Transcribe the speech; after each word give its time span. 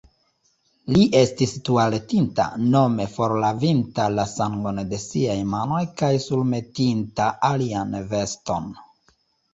Li 0.93 1.01
estis 1.17 1.51
tualetinta, 1.67 2.45
nome 2.75 3.05
forlavinta 3.17 4.07
la 4.15 4.25
sangon 4.33 4.83
de 4.95 5.01
siaj 5.07 5.37
manoj 5.53 5.85
kaj 6.03 6.13
surmetinta 6.27 7.29
alian 7.51 7.97
veston. 8.17 8.71